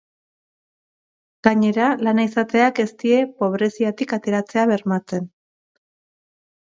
[1.47, 5.33] Gainera, lana izateak ez die pobreziatik ateratzea bermatzen.